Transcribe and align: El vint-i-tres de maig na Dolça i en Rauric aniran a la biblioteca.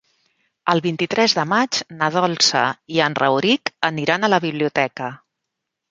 El 0.71 0.79
vint-i-tres 0.85 1.35
de 1.41 1.43
maig 1.51 1.79
na 2.01 2.09
Dolça 2.17 2.65
i 2.97 3.05
en 3.09 3.21
Rauric 3.23 3.75
aniran 3.95 4.23
a 4.31 4.35
la 4.37 4.45
biblioteca. 4.51 5.17